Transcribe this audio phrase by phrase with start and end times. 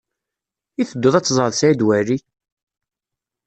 [0.81, 2.17] I tedduḍ ad teẓreḍ Saɛid Waɛli?